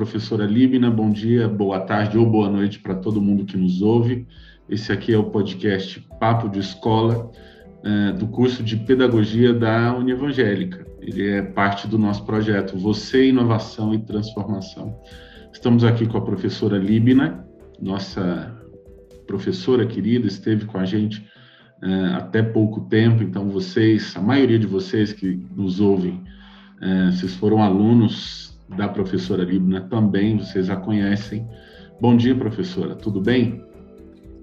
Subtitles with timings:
[0.00, 0.90] professora Líbina.
[0.90, 4.26] Bom dia, boa tarde ou boa noite para todo mundo que nos ouve.
[4.70, 7.28] Esse aqui é o podcast Papo de Escola,
[7.82, 10.86] é, do curso de Pedagogia da Univangélica.
[11.00, 14.96] Ele é parte do nosso projeto Você, Inovação e Transformação.
[15.52, 17.44] Estamos aqui com a professora Líbina,
[17.82, 18.56] nossa
[19.26, 21.26] professora querida, esteve com a gente
[21.82, 26.22] é, até pouco tempo, então vocês, a maioria de vocês que nos ouvem,
[26.80, 31.44] é, vocês foram alunos da professora Libna também, vocês a conhecem.
[32.00, 33.68] Bom dia, professora, tudo bem?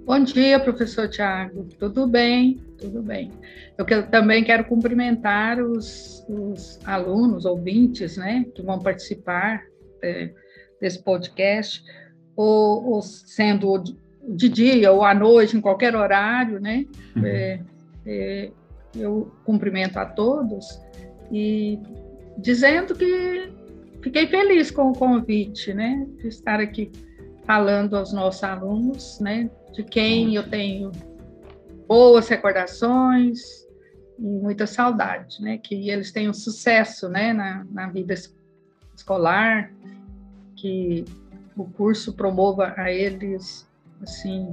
[0.08, 1.68] Bom dia, professor Tiago.
[1.78, 3.30] Tudo bem, tudo bem.
[3.78, 9.62] Eu que, também quero cumprimentar os, os, alunos, ouvintes, né, que vão participar
[10.02, 10.32] é,
[10.80, 11.84] desse podcast,
[12.38, 13.84] ou, ou, sendo
[14.30, 16.86] de dia ou à noite, em qualquer horário, né?
[17.14, 17.26] Uhum.
[17.26, 17.60] É,
[18.06, 18.52] é,
[18.96, 20.80] eu cumprimento a todos
[21.30, 21.82] e
[22.38, 23.52] dizendo que
[24.02, 26.94] fiquei feliz com o convite, né, de estar aqui
[27.46, 30.92] falando aos nossos alunos, né, de quem eu tenho
[31.88, 33.40] boas recordações
[34.20, 38.14] e muita saudade, né, que eles tenham sucesso, né, na, na vida
[38.96, 39.72] escolar,
[40.56, 41.06] que
[41.56, 43.68] o curso promova a eles,
[44.02, 44.48] assim,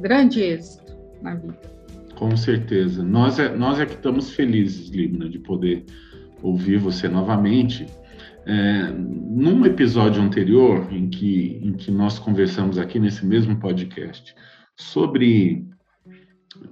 [0.00, 1.78] grande êxito na vida.
[2.16, 3.02] Com certeza.
[3.02, 5.84] Nós é, nós é que estamos felizes, Libna, de poder
[6.42, 7.86] ouvir você novamente
[8.46, 14.34] é, num episódio anterior, em que, em que nós conversamos aqui nesse mesmo podcast
[14.76, 15.66] sobre,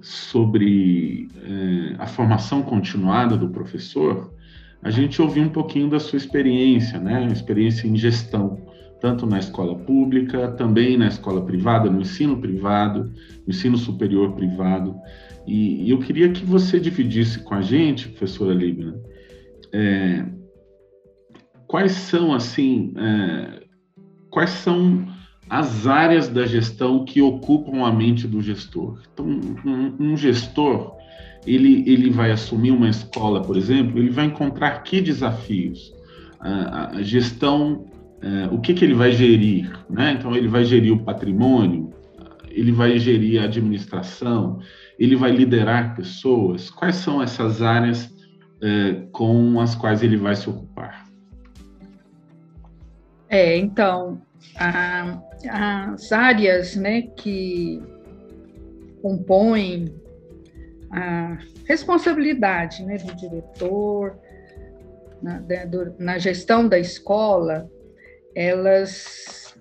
[0.01, 4.33] sobre é, a formação continuada do professor,
[4.81, 7.27] a gente ouviu um pouquinho da sua experiência, né?
[7.31, 8.65] Experiência em gestão,
[9.01, 13.11] tanto na escola pública, também na escola privada, no ensino privado,
[13.45, 14.95] no ensino superior privado.
[15.45, 18.99] E, e eu queria que você dividisse com a gente, professora Libna,
[19.71, 20.25] é,
[21.67, 23.63] quais são assim é,
[24.29, 25.07] quais são
[25.49, 28.99] as áreas da gestão que ocupam a mente do gestor.
[29.13, 30.95] Então, um, um, gestor
[31.45, 35.93] ele ele vai assumir uma escola, por exemplo, ele vai encontrar que desafios
[36.39, 37.85] a, a gestão
[38.21, 40.13] é, o que que ele vai gerir, né?
[40.17, 41.91] Então ele vai gerir o patrimônio,
[42.49, 44.59] ele vai gerir a administração,
[44.97, 46.69] ele vai liderar pessoas.
[46.69, 48.11] Quais são essas áreas
[48.61, 51.06] é, com as quais ele vai se ocupar?
[53.29, 54.21] É, então,
[54.55, 57.81] a, as áreas né, que
[59.01, 59.93] compõem
[60.91, 64.17] a responsabilidade né, do diretor
[65.21, 67.69] na, do, na gestão da escola,
[68.35, 69.55] elas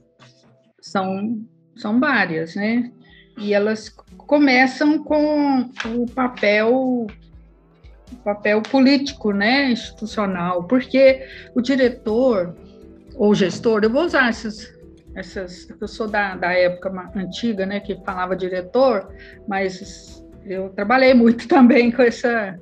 [0.80, 1.44] são,
[1.76, 2.92] são várias, né?
[3.38, 7.06] E elas começam com o papel
[8.12, 11.26] o papel político, né, institucional, porque
[11.56, 12.56] o diretor
[13.16, 14.72] ou gestor, eu vou usar essas,
[15.14, 19.08] essas eu sou da, da época antiga, né, que falava diretor,
[19.48, 22.58] mas eu trabalhei muito também com essa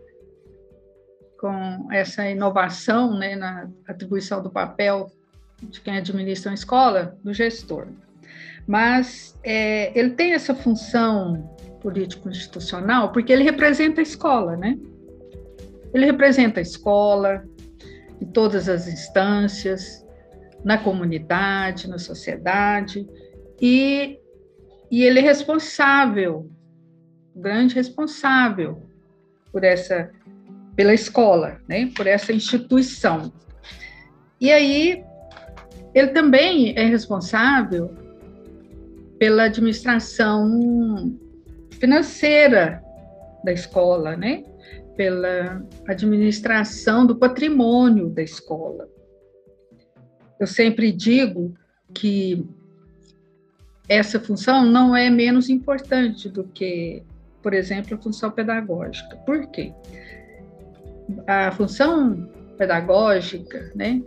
[1.39, 5.11] com essa inovação, né, na atribuição do papel
[5.61, 7.87] de quem administra uma escola, do gestor.
[8.67, 14.79] Mas é, ele tem essa função político-institucional porque ele representa a escola, né?
[15.93, 17.45] Ele representa a escola
[18.23, 20.04] em todas as instâncias,
[20.65, 23.07] na comunidade, na sociedade,
[23.61, 24.19] e,
[24.91, 26.51] e ele é responsável,
[27.37, 28.83] grande responsável
[29.53, 30.11] por essa,
[30.75, 33.33] pela escola, né, por essa instituição.
[34.41, 35.05] E aí,
[35.95, 37.95] ele também é responsável
[39.19, 41.17] pela administração
[41.71, 42.83] financeira
[43.45, 44.45] da escola, né?
[44.97, 48.89] pela administração do patrimônio da escola.
[50.39, 51.55] Eu sempre digo
[51.93, 52.45] que
[53.89, 57.03] essa função não é menos importante do que,
[57.43, 59.17] por exemplo, a função pedagógica.
[59.19, 59.73] Por quê?
[61.27, 64.03] A função pedagógica, né,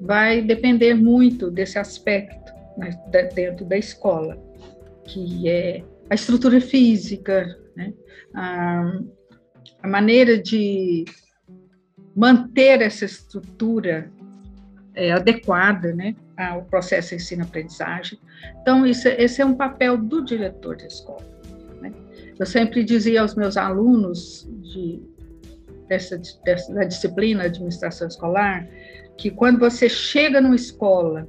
[0.00, 2.90] vai depender muito desse aspecto né,
[3.34, 4.36] dentro da escola,
[5.04, 7.92] que é a estrutura física, né,
[8.34, 9.00] a,
[9.82, 11.04] a maneira de
[12.16, 14.10] manter essa estrutura
[15.00, 18.18] é, adequada né, ao processo de ensino-aprendizagem.
[18.60, 21.24] Então, isso, esse é um papel do diretor da escola.
[21.80, 21.90] Né?
[22.38, 25.02] Eu sempre dizia aos meus alunos de,
[25.88, 28.68] dessa, dessa, da disciplina administração escolar
[29.16, 31.26] que quando você chega numa escola,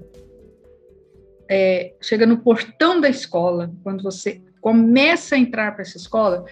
[1.50, 6.46] é, chega no portão da escola, quando você começa a entrar para essa escola,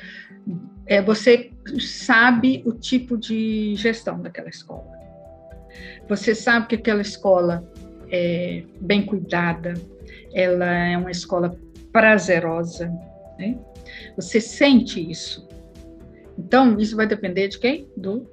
[0.86, 4.99] é, você sabe o tipo de gestão daquela escola.
[6.08, 7.64] Você sabe que aquela escola
[8.12, 9.74] é bem cuidada,
[10.34, 11.58] ela é uma escola
[11.92, 12.88] prazerosa,
[13.38, 13.58] né?
[14.16, 15.48] Você sente isso.
[16.38, 17.90] Então, isso vai depender de quem?
[17.98, 18.30] Do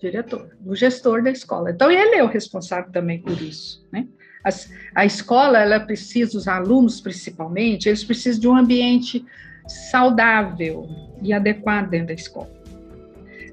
[0.00, 1.70] diretor, do gestor da escola.
[1.70, 4.06] Então, ele é o responsável também por isso, né?
[4.44, 9.24] As, a escola, ela precisa, os alunos principalmente, eles precisam de um ambiente
[9.66, 10.88] saudável
[11.20, 12.55] e adequado dentro da escola.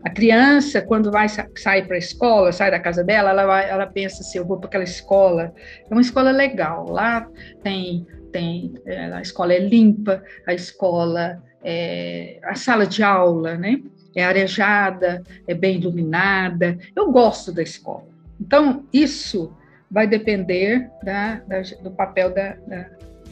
[0.03, 3.87] A criança, quando vai sair para a escola, sai da casa dela, ela, vai, ela
[3.87, 5.53] pensa assim, eu vou para aquela escola,
[5.89, 7.25] é uma escola legal, lá
[7.63, 13.81] tem, tem é, a escola é limpa, a escola, é, a sala de aula, né,
[14.13, 18.07] é arejada, é bem iluminada, eu gosto da escola.
[18.41, 19.55] Então, isso
[19.89, 22.57] vai depender da, da, do papel da,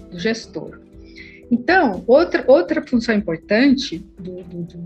[0.10, 0.80] do gestor.
[1.52, 4.78] Então, outra, outra função importante do, do, do,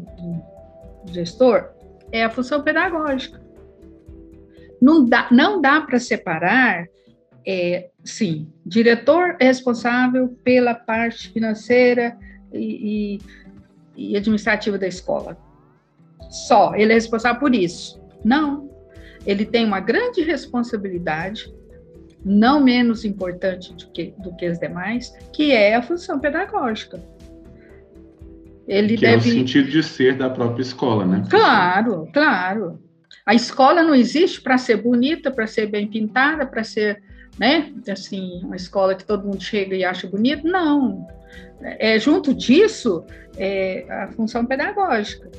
[1.06, 1.75] do gestor
[2.12, 3.42] é a função pedagógica.
[4.82, 6.88] Não dá, não dá para separar,
[7.46, 12.18] é, sim, diretor é responsável pela parte financeira
[12.54, 13.20] e,
[13.96, 15.38] e, e administrativa da escola.
[16.30, 18.02] Só, ele é responsável por isso.
[18.24, 18.70] Não,
[19.26, 21.54] ele tem uma grande responsabilidade
[22.26, 27.00] não menos importante do que, do que as demais, que é a função pedagógica.
[28.68, 29.30] Ele que deve...
[29.30, 31.24] é o sentido de ser da própria escola, né?
[31.30, 32.80] Claro, claro.
[33.26, 37.02] A escola não existe para ser bonita, para ser bem pintada, para ser,
[37.40, 40.48] né, assim, uma escola que todo mundo chega e acha bonito.
[40.48, 41.08] Não.
[41.62, 43.04] É, junto disso,
[43.38, 45.30] é a função pedagógica.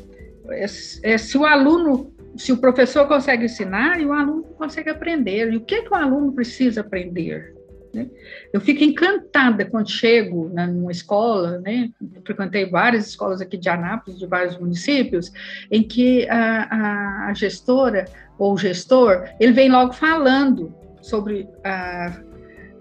[0.51, 0.65] É,
[1.03, 5.53] é, se o aluno se o professor consegue ensinar e o aluno consegue aprender.
[5.53, 7.56] E o que, que o aluno precisa aprender?
[7.97, 8.11] Né?
[8.53, 11.89] Eu fico encantada quando chego na, numa escola, né?
[12.15, 15.33] Eu frequentei várias escolas aqui de Anápolis, de vários municípios,
[15.71, 18.05] em que a, a, a gestora
[18.39, 22.21] ou o gestor, ele vem logo falando sobre a,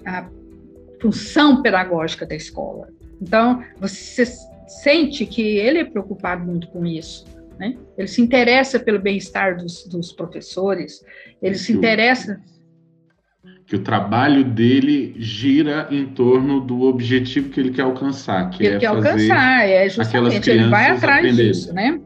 [0.05, 0.29] a
[1.01, 2.89] função pedagógica da escola.
[3.21, 4.25] Então, você
[4.67, 7.23] sente que ele é preocupado muito com isso.
[7.57, 7.77] Né?
[7.97, 11.05] Ele se interessa pelo bem-estar dos, dos, professores,
[11.41, 12.41] ele se interessa.
[13.65, 18.75] Que o trabalho dele gira em torno do objetivo que ele quer alcançar, que ele
[18.75, 21.99] é quer fazer alcançar, é justamente, ele vai atrás disso, né?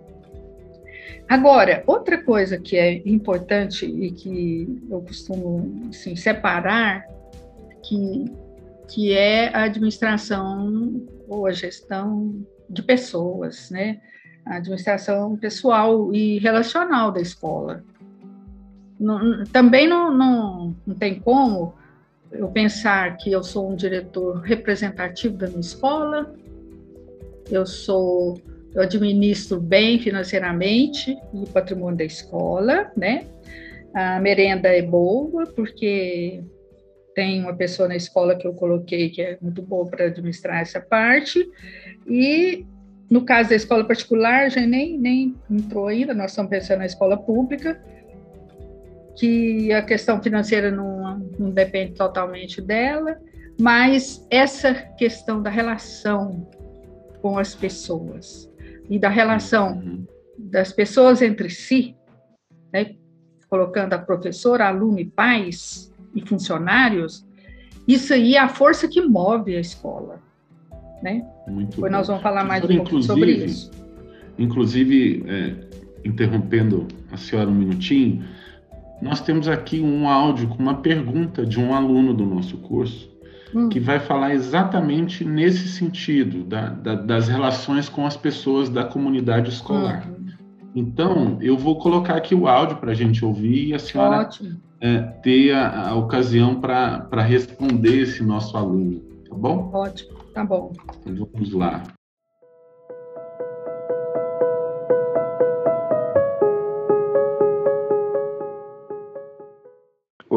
[1.27, 7.03] Agora, outra coisa que é importante e que eu costumo assim, separar,
[7.83, 8.25] que,
[8.87, 13.99] que é a administração ou a gestão de pessoas, né?
[14.49, 17.83] a administração pessoal e relacional da escola.
[18.99, 21.73] Não, também não, não, não tem como
[22.31, 26.35] eu pensar que eu sou um diretor representativo da minha escola,
[27.49, 28.39] eu sou,
[28.73, 33.25] eu administro bem financeiramente o patrimônio da escola, né?
[33.93, 36.43] A merenda é boa, porque
[37.15, 40.79] tem uma pessoa na escola que eu coloquei que é muito boa para administrar essa
[40.79, 41.43] parte,
[42.05, 42.65] e
[43.09, 47.17] no caso da escola particular, já nem, nem entrou ainda, nós estamos pensando na escola
[47.17, 47.81] pública,
[49.17, 53.17] que a questão financeira não, não depende totalmente dela,
[53.59, 56.47] mas essa questão da relação
[57.21, 58.49] com as pessoas
[58.89, 60.05] e da relação uhum.
[60.37, 61.95] das pessoas entre si,
[62.73, 62.95] né,
[63.49, 67.27] colocando a professora, aluno e pais e funcionários,
[67.87, 70.21] isso aí é a força que move a escola
[71.01, 71.25] né?
[71.47, 71.97] Muito Depois bom.
[71.97, 73.71] nós vamos falar mais um pouco sobre isso.
[74.37, 75.55] Inclusive, é,
[76.05, 78.23] interrompendo a senhora um minutinho,
[79.01, 83.09] nós temos aqui um áudio com uma pergunta de um aluno do nosso curso
[83.53, 83.69] hum.
[83.69, 89.49] que vai falar exatamente nesse sentido da, da, das relações com as pessoas da comunidade
[89.49, 90.07] escolar.
[90.07, 90.27] Hum.
[90.75, 94.29] Então, eu vou colocar aqui o áudio para a gente ouvir e a senhora
[94.79, 99.69] é, ter a, a ocasião para responder esse nosso aluno, tá bom?
[99.73, 100.19] Ótimo.
[100.33, 100.71] Tá bom.
[101.05, 101.83] Vamos lá.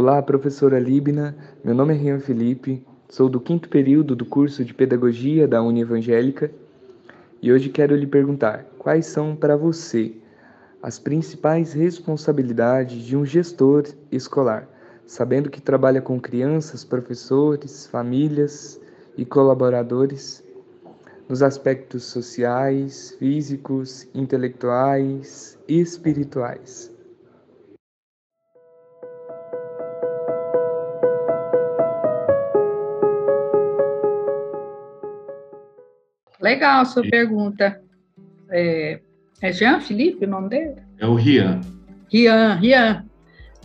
[0.05, 1.33] Olá, professora Libna.
[1.63, 2.85] Meu nome é Rian Felipe.
[3.09, 6.51] Sou do quinto período do curso de Pedagogia da Uni Evangélica
[7.41, 10.17] e hoje quero lhe perguntar quais são para você
[10.83, 14.69] as principais responsabilidades de um gestor escolar,
[15.07, 18.81] sabendo que trabalha com crianças, professores, famílias
[19.17, 20.43] e colaboradores,
[21.29, 26.92] nos aspectos sociais, físicos, intelectuais e espirituais.
[36.53, 37.81] Legal a sua pergunta.
[38.51, 39.01] É,
[39.41, 40.77] é Jean Felipe o nome dele?
[40.99, 41.63] É o Rian.
[42.13, 43.07] Rian, Rian.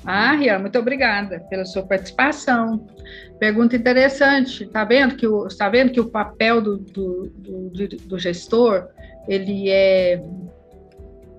[0.05, 2.87] Ah, Rian, muito obrigada pela sua participação.
[3.39, 4.63] Pergunta interessante.
[4.63, 8.87] Está vendo que o está vendo que o papel do, do, do, do gestor
[9.27, 10.23] ele é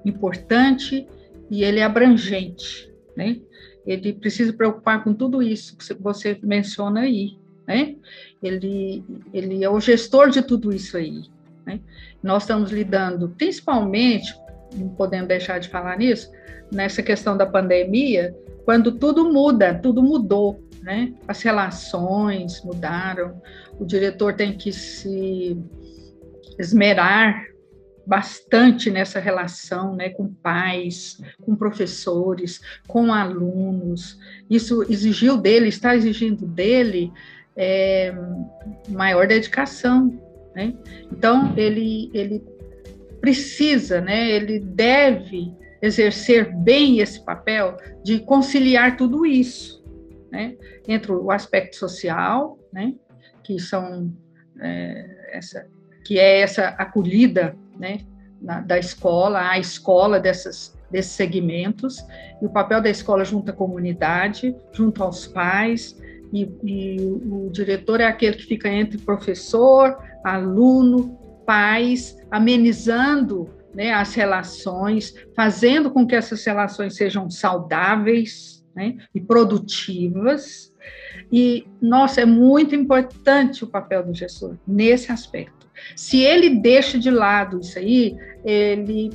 [0.05, 1.09] importante
[1.51, 3.39] e ele é abrangente, né?
[3.87, 7.97] Ele precisa preocupar com tudo isso que você menciona aí, né?
[8.43, 9.03] Ele
[9.33, 11.23] ele é o gestor de tudo isso aí,
[11.69, 11.81] né?
[12.23, 14.35] Nós estamos lidando, principalmente,
[14.75, 16.31] não podemos deixar de falar nisso,
[16.73, 18.35] nessa questão da pandemia,
[18.65, 21.13] quando tudo muda, tudo mudou, né?
[21.27, 23.41] As relações mudaram,
[23.79, 25.57] o diretor tem que se
[26.59, 27.47] esmerar
[28.07, 34.19] bastante nessa relação, né, com pais, com professores, com alunos.
[34.49, 37.13] Isso exigiu dele, está exigindo dele
[37.55, 38.15] é,
[38.89, 40.19] maior dedicação,
[40.55, 40.75] né?
[41.11, 42.43] Então ele ele
[43.21, 44.31] precisa, né?
[44.31, 49.85] Ele deve exercer bem esse papel de conciliar tudo isso,
[50.31, 50.57] né?
[50.87, 52.95] Entre o aspecto social, né?
[53.43, 54.13] Que são
[54.61, 55.67] é, essa,
[56.05, 57.99] que é essa acolhida, né?
[58.41, 61.99] Na, da escola, a escola dessas desses segmentos
[62.41, 65.95] e o papel da escola junto à comunidade, junto aos pais
[66.33, 74.15] e, e o, diretor é aquele que fica entre professor, aluno, pais, amenizando né, as
[74.15, 80.73] relações, fazendo com que essas relações sejam saudáveis né, e produtivas.
[81.33, 85.69] E, nossa, é muito importante o papel do gestor nesse aspecto.
[85.95, 89.11] Se ele deixa de lado isso aí, ele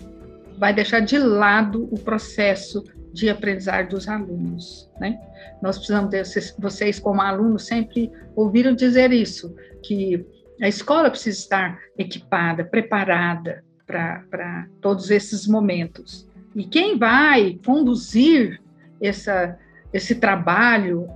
[0.57, 5.19] vai deixar de lado o processo de aprendizagem dos alunos, né?
[5.61, 6.23] Nós precisamos, de,
[6.59, 10.25] vocês como alunos sempre ouviram dizer isso, que
[10.61, 16.27] a escola precisa estar equipada, preparada para todos esses momentos.
[16.55, 18.61] E quem vai conduzir
[19.01, 19.57] essa,
[19.91, 21.07] esse trabalho,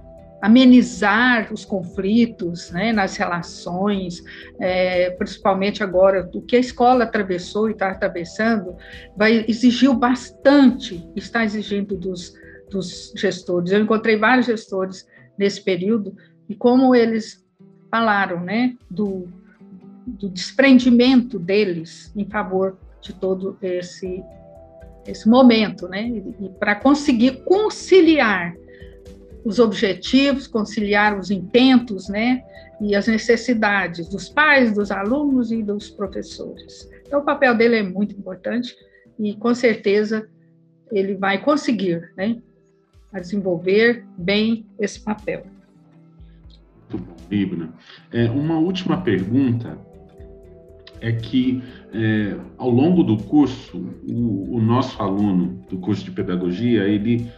[0.41, 4.23] amenizar os conflitos né, nas relações,
[4.59, 8.75] é, principalmente agora, o que a escola atravessou e está atravessando,
[9.15, 12.33] vai exigir bastante, está exigindo dos,
[12.69, 13.71] dos gestores.
[13.71, 15.07] Eu encontrei vários gestores
[15.37, 16.15] nesse período
[16.49, 17.45] e como eles
[17.89, 19.27] falaram, né, do,
[20.05, 24.23] do desprendimento deles em favor de todo esse
[25.05, 28.53] esse momento, né, e, e para conseguir conciliar
[29.45, 32.43] os objetivos, conciliar os intentos, né,
[32.81, 36.89] e as necessidades dos pais, dos alunos e dos professores.
[37.05, 38.75] Então, o papel dele é muito importante
[39.17, 40.29] e, com certeza,
[40.91, 42.41] ele vai conseguir, né,
[43.13, 45.45] desenvolver bem esse papel.
[46.89, 47.73] Muito bom, Libna.
[48.11, 49.77] É, uma última pergunta
[50.99, 51.61] é que,
[51.93, 57.29] é, ao longo do curso, o, o, nosso aluno do curso de pedagogia, ele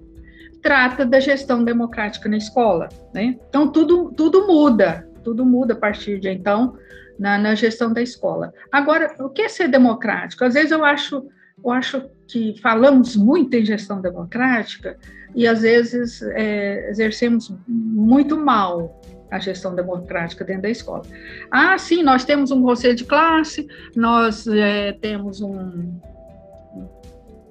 [0.63, 6.19] trata da gestão democrática na escola, né, então tudo, tudo muda, tudo muda a partir
[6.19, 6.77] de então,
[7.19, 8.53] na, na, gestão da escola.
[8.71, 10.45] Agora, o que é ser democrático?
[10.45, 11.27] Às vezes eu acho,
[11.63, 14.97] eu acho que falamos muito em gestão democrática
[15.35, 19.01] e às vezes é, exercemos muito mal
[19.31, 21.03] a gestão democrática dentro da escola.
[21.51, 26.01] Ah, sim, nós temos um conselho de classe, nós é, temos um,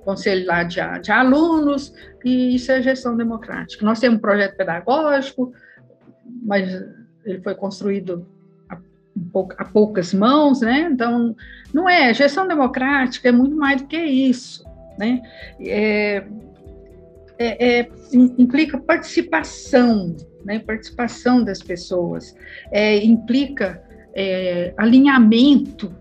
[0.10, 1.94] conselho lá de, de alunos,
[2.26, 3.86] e isso é gestão democrática.
[3.86, 5.54] Nós temos um projeto pedagógico,
[6.44, 6.68] mas
[7.26, 8.26] ele foi construído
[8.70, 8.78] a,
[9.58, 10.90] a poucas mãos, né?
[10.92, 11.36] Então,
[11.74, 14.64] não é, gestão democrática é muito mais do que isso,
[14.98, 15.22] né?
[15.60, 16.26] É,
[17.38, 20.60] é, é, implica participação, né?
[20.60, 22.36] Participação das pessoas,
[22.72, 23.82] é, implica
[24.14, 25.96] é, alinhamento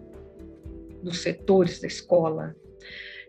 [1.02, 2.54] dos setores da escola.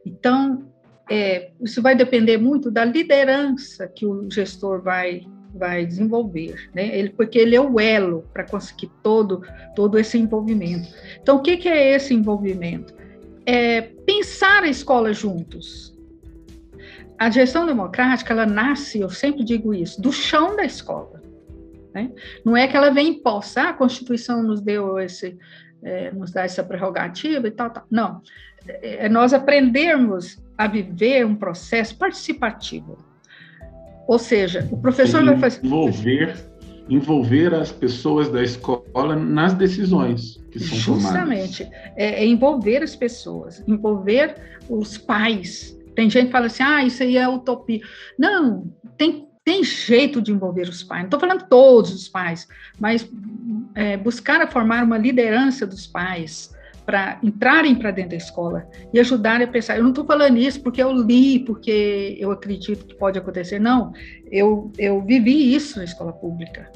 [0.05, 0.69] Então,
[1.09, 5.21] é, isso vai depender muito da liderança que o gestor vai
[5.53, 6.95] vai desenvolver, né?
[6.97, 9.41] Ele, porque ele é o elo para conseguir todo
[9.75, 10.89] todo esse envolvimento.
[11.21, 12.93] Então, o que, que é esse envolvimento?
[13.45, 15.97] É pensar a escola juntos.
[17.17, 21.21] A gestão democrática ela nasce, eu sempre digo isso, do chão da escola.
[21.93, 22.11] Né?
[22.45, 25.37] Não é que ela vem imposta, ah, a Constituição nos deu esse,
[25.83, 27.85] é, nos dá essa prerrogativa e tal, tal.
[27.89, 28.21] Não,
[28.67, 32.97] é, é nós aprendermos a viver um processo participativo.
[34.09, 35.63] Ou seja, o professor vai fazer.
[35.63, 36.35] Envolver,
[36.89, 41.63] envolver as pessoas da escola nas decisões que são Justamente.
[41.65, 41.79] tomadas.
[41.95, 44.35] É, é envolver as pessoas, envolver
[44.67, 45.77] os pais.
[45.95, 47.81] Tem gente que fala assim, ah, isso aí é utopia.
[48.17, 51.01] Não, tem tem jeito de envolver os pais.
[51.01, 52.47] Não estou falando todos os pais,
[52.79, 53.07] mas
[53.75, 56.51] é, buscar a formar uma liderança dos pais
[56.89, 59.77] para entrarem para dentro da escola e ajudarem a pensar.
[59.77, 63.59] Eu não estou falando isso porque eu li, porque eu acredito que pode acontecer.
[63.59, 63.93] Não,
[64.31, 66.67] eu, eu vivi isso na escola pública.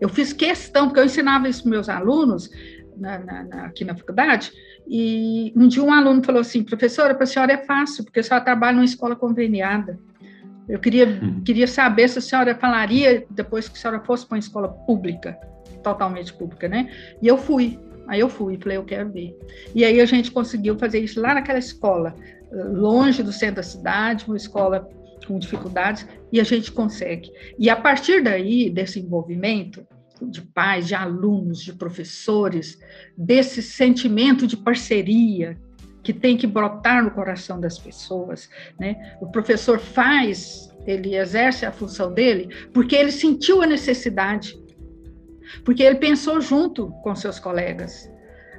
[0.00, 2.48] Eu fiz questão, porque eu ensinava isso para meus alunos
[2.96, 4.50] na, na, na, aqui na faculdade,
[4.88, 8.22] e um dia um aluno falou assim, professora, para a senhora é fácil, porque a
[8.22, 9.98] senhora trabalha numa escola conveniada.
[10.66, 11.42] Eu queria, uhum.
[11.44, 15.38] queria saber se a senhora falaria depois que a senhora fosse para uma escola pública,
[15.82, 16.90] totalmente pública, né?
[17.20, 17.78] E eu fui.
[18.08, 19.36] Aí eu fui, falei, eu quero ver.
[19.74, 22.14] E aí a gente conseguiu fazer isso lá naquela escola,
[22.50, 24.88] longe do centro da cidade, uma escola
[25.26, 27.30] com dificuldades, e a gente consegue.
[27.58, 29.86] E a partir daí, desse envolvimento
[30.22, 32.78] de pais, de alunos, de professores,
[33.16, 35.56] desse sentimento de parceria
[36.02, 38.48] que tem que brotar no coração das pessoas,
[38.80, 39.16] né?
[39.20, 44.58] O professor faz, ele exerce a função dele porque ele sentiu a necessidade,
[45.64, 48.10] porque ele pensou junto com seus colegas.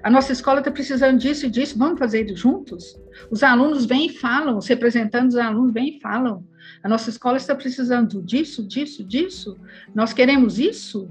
[0.02, 2.98] A nossa escola está precisando disso e disso, vamos fazer isso juntos?
[3.30, 6.44] Os alunos vêm e falam, os representantes dos alunos vêm e falam.
[6.82, 9.58] A nossa escola está precisando disso, disso, disso.
[9.94, 11.10] Nós queremos isso.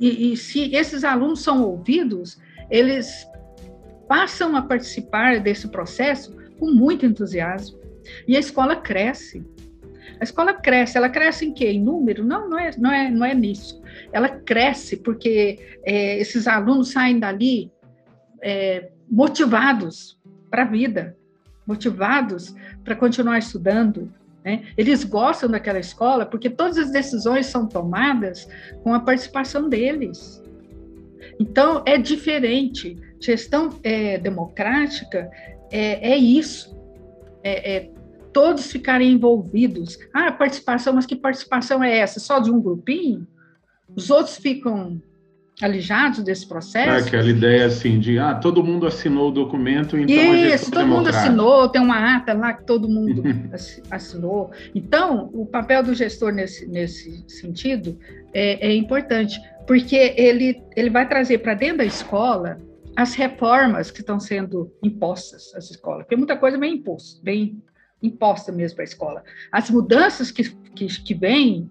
[0.00, 2.38] E, e se esses alunos são ouvidos,
[2.70, 3.26] eles
[4.08, 7.78] passam a participar desse processo com muito entusiasmo.
[8.26, 9.44] E a escola cresce.
[10.24, 11.66] A escola cresce, ela cresce em quê?
[11.66, 12.24] Em número?
[12.24, 13.82] Não, não é, não é, não é nisso.
[14.10, 17.70] Ela cresce porque é, esses alunos saem dali
[18.42, 20.18] é, motivados
[20.50, 21.14] para a vida,
[21.66, 24.10] motivados para continuar estudando.
[24.42, 24.64] Né?
[24.78, 28.48] Eles gostam daquela escola porque todas as decisões são tomadas
[28.82, 30.42] com a participação deles.
[31.38, 32.96] Então, é diferente.
[33.20, 35.30] Gestão é, democrática
[35.70, 36.74] é, é isso.
[37.42, 37.93] É, é,
[38.34, 39.96] todos ficarem envolvidos.
[40.12, 42.18] Ah, participação, mas que participação é essa?
[42.18, 43.26] Só de um grupinho?
[43.94, 45.00] Os outros ficam
[45.62, 46.90] alijados desse processo.
[46.90, 51.08] É aquela ideia assim de ah, todo mundo assinou o documento, então Isso, todo mundo
[51.08, 53.22] assinou, tem uma ata lá que todo mundo
[53.88, 54.50] assinou.
[54.74, 57.96] Então, o papel do gestor nesse, nesse sentido
[58.32, 62.58] é, é importante, porque ele, ele vai trazer para dentro da escola
[62.96, 67.62] as reformas que estão sendo impostas às escolas, porque muita coisa vem imposta, bem
[68.02, 69.24] imposta mesmo para a escola.
[69.50, 71.70] As mudanças que, que, que vêm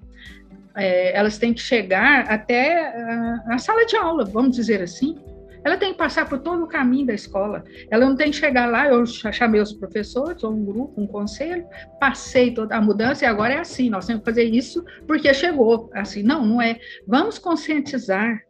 [0.76, 5.16] é, elas têm que chegar até a, a, sala de aula, vamos dizer assim.
[5.64, 7.64] Ela tem que passar por todo o caminho da escola.
[7.90, 11.66] Ela não tem que chegar lá, eu chamei os professores, ou um grupo, um conselho,
[12.02, 15.90] passei toda a mudança e agora é assim, nós temos que fazer isso porque chegou.
[15.94, 16.78] Assim, não, não é.
[17.08, 18.42] Vamos conscientizar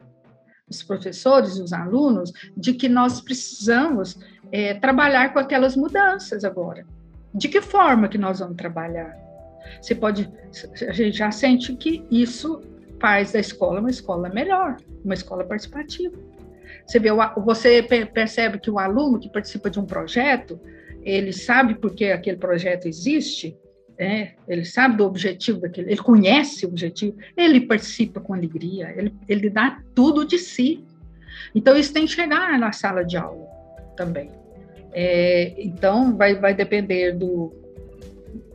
[0.67, 4.17] os professores, os alunos, de que nós precisamos
[4.51, 6.83] é, trabalhar com aquelas mudanças agora.
[7.33, 9.17] De que forma que nós vamos trabalhar?
[9.81, 10.31] Você pode,
[10.87, 12.61] a gente já sente que isso
[12.99, 16.15] faz da escola uma escola melhor, uma escola participativa.
[16.85, 17.09] Você vê,
[17.43, 20.59] você percebe que o aluno que participa de um projeto,
[21.01, 23.57] ele sabe por que aquele projeto existe,
[23.97, 24.33] né?
[24.47, 29.49] ele sabe do objetivo daquele, ele conhece o objetivo, ele participa com alegria, ele, ele
[29.49, 30.83] dá tudo de si.
[31.55, 33.45] Então, isso tem que chegar na sala de aula
[33.95, 34.42] também.
[34.93, 37.51] É, então, vai, vai depender do,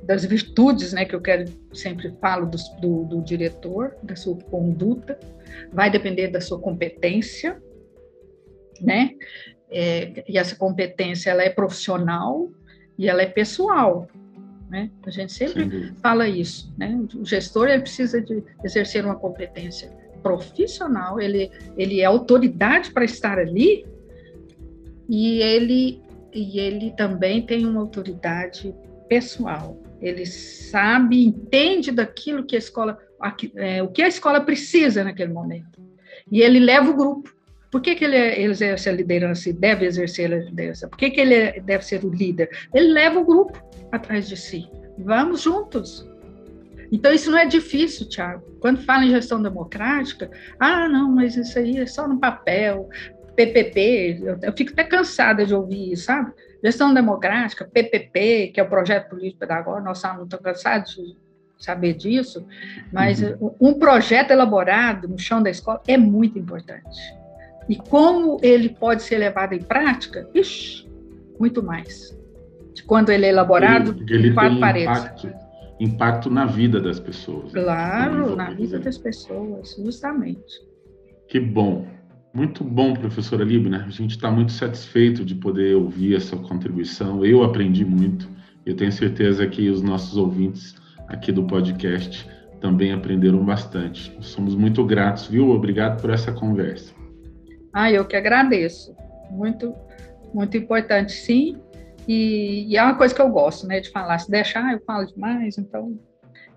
[0.03, 5.18] das virtudes, né, que eu quero sempre falo do, do, do diretor, da sua conduta,
[5.72, 7.61] vai depender da sua competência,
[8.81, 9.11] né?
[9.70, 12.51] É, e essa competência ela é profissional
[12.96, 14.09] e ela é pessoal.
[14.70, 14.90] né?
[15.05, 16.98] A gente sempre fala isso, né?
[17.14, 19.90] O gestor ele precisa de exercer uma competência
[20.22, 23.87] profissional, ele, ele é autoridade para estar ali
[25.09, 26.03] e ele,
[26.38, 28.72] e ele também tem uma autoridade
[29.09, 29.77] pessoal.
[30.01, 32.96] Ele sabe, entende daquilo que a escola,
[33.57, 35.81] é, o que a escola precisa naquele momento.
[36.31, 37.35] E ele leva o grupo.
[37.70, 40.88] Por que, que ele, exerce a liderança e deve exercer a liderança?
[40.88, 42.48] Por que, que ele deve ser o líder?
[42.72, 44.70] Ele leva o grupo atrás de si.
[44.96, 46.09] Vamos juntos.
[46.90, 48.42] Então, isso não é difícil, Tiago.
[48.61, 52.88] Quando fala em gestão democrática, ah, não, mas isso aí é só no papel,
[53.38, 56.33] PPP, eu, eu fico até cansada de ouvir isso, sabe?
[56.62, 61.16] Gestão democrática, PPP, que é o projeto político pedagógico, nós estamos cansados de
[61.57, 62.44] saber disso,
[62.92, 63.55] mas uhum.
[63.61, 66.98] um projeto elaborado no chão da escola é muito importante.
[67.68, 70.88] E como ele pode ser levado em prática, ixi,
[71.38, 72.18] muito mais.
[72.74, 74.98] De quando ele é elaborado ele, ele quatro paredes.
[74.98, 75.48] Impacto
[75.81, 77.53] impacto na vida das pessoas.
[77.53, 80.61] Claro, na vida das pessoas, justamente.
[81.29, 81.87] Que bom.
[82.38, 83.85] Muito bom, professora Libna.
[83.85, 87.24] A gente está muito satisfeito de poder ouvir essa contribuição.
[87.24, 88.29] Eu aprendi muito.
[88.64, 90.77] Eu tenho certeza que os nossos ouvintes
[91.09, 94.16] aqui do podcast também aprenderam bastante.
[94.20, 95.51] Somos muito gratos, viu?
[95.51, 96.94] Obrigado por essa conversa.
[97.72, 98.94] Ah, eu que agradeço.
[99.33, 99.74] Muito,
[100.33, 101.61] muito importante, sim.
[102.07, 104.16] E, e, é uma coisa que eu gosto, né, de falar.
[104.20, 105.98] Se deixar, eu falo demais, então.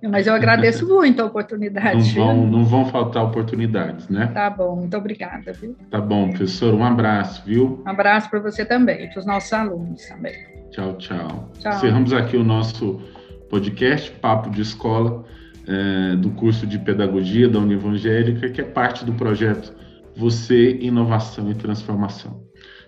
[0.10, 2.18] Mas eu agradeço muito a oportunidade.
[2.18, 4.28] Não vão, não vão faltar oportunidades, né?
[4.34, 5.76] Tá bom, muito obrigada, viu?
[5.90, 7.84] Tá bom, professor, um abraço, viu?
[7.86, 10.34] Um abraço para você também, para os nossos alunos também.
[10.72, 11.52] Tchau, tchau.
[11.60, 11.74] tchau.
[11.74, 13.02] Encerramos aqui o nosso
[13.50, 15.24] podcast, Papo de Escola,
[15.68, 19.74] é, do curso de Pedagogia da Univangélica, que é parte do projeto
[20.16, 22.42] Você, Inovação e Transformação.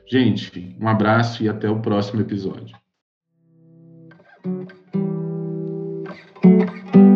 [0.09, 2.75] Gente, um abraço e até o próximo episódio.
[6.43, 7.12] Música